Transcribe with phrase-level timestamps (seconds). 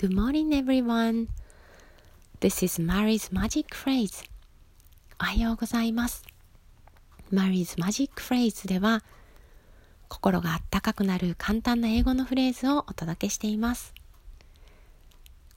[0.00, 1.28] Good morning everyone.
[2.40, 4.24] This is Mary's Magic Phrase.
[5.20, 6.24] おはようございます。
[7.30, 9.02] Mary's Magic Phrase では
[10.08, 13.92] 心があったかくなる簡単な英語のフレーズをお届けしています。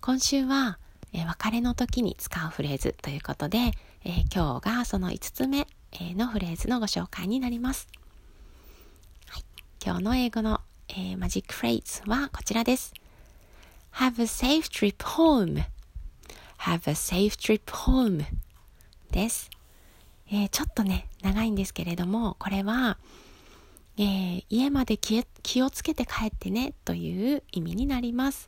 [0.02, 0.78] 今週は、
[1.14, 3.72] え別れの時に使うフレーズということで、
[4.04, 7.88] え今日がその5つ目、えのフレーズのご紹介になります。
[9.30, 9.44] はい、
[9.82, 12.94] 今日の英語の、えマジックフレーズはこちらです。
[13.98, 15.66] Have a safe trip home.
[16.58, 18.26] Have a safe trip home.
[19.12, 19.52] です。
[20.32, 22.98] えー、ちょっとね、長いんですけれども、これは、
[23.98, 28.48] えー、家まで気気をつけて帰ってねという意味になります。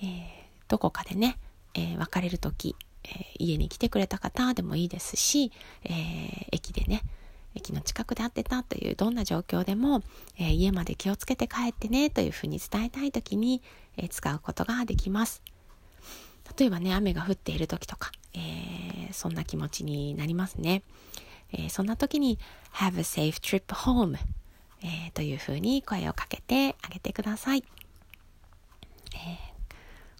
[0.00, 0.28] えー、
[0.68, 1.38] どこかでね、
[1.74, 5.52] えー、別れる時、え家に来てくれた方でもいいですし、
[5.84, 7.02] え駅でね、
[7.58, 10.02] 駅の近くで会ってたというどんな状況でも、
[10.38, 13.62] え家まで気をつけて帰ってねというふうに伝えたい時に、
[13.96, 15.42] え使うことができます。
[16.58, 20.82] 例えばね、雨が降っている時とか、えー、そんな気持ちになりますね。
[21.52, 22.38] えー、そんな時に
[22.74, 24.16] Have a safe trip home、
[24.82, 27.64] えー、というふうに声をかけてあげてください。
[29.14, 29.38] え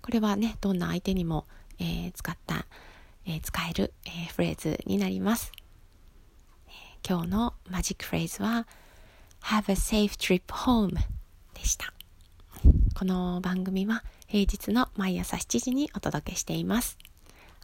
[0.03, 1.47] これはね、どんな相手にも、
[1.79, 2.67] え使った、
[3.27, 5.53] え使える、えフレーズになります。
[7.09, 8.67] 今日のマジックフレーズは
[9.45, 10.93] Have a safe trip home
[11.55, 11.95] でした。
[12.95, 16.99] この番組は平日の毎朝7時にお届けしています。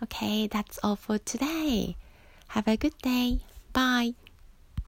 [0.01, 1.95] Okay, that's all for today.
[2.53, 3.41] Have a good day.
[3.75, 4.15] Bye.